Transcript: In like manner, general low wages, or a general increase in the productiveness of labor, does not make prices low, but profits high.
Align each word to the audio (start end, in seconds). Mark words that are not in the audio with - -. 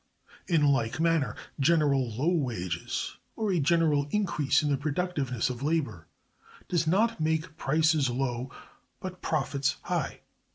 In 0.47 0.65
like 0.65 0.99
manner, 0.99 1.35
general 1.59 2.09
low 2.13 2.33
wages, 2.33 3.17
or 3.35 3.51
a 3.51 3.59
general 3.59 4.07
increase 4.09 4.63
in 4.63 4.71
the 4.71 4.75
productiveness 4.75 5.51
of 5.51 5.61
labor, 5.61 6.07
does 6.67 6.87
not 6.87 7.19
make 7.21 7.55
prices 7.55 8.09
low, 8.09 8.49
but 8.99 9.21
profits 9.21 9.75
high. 9.83 10.21